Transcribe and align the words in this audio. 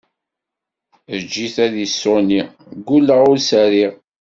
Eǧǧ-it 1.15 1.55
ad 1.65 1.75
iṣuni, 1.85 2.41
ggulleɣ 2.77 3.19
ur 3.31 3.37
s-rriɣ! 3.47 3.93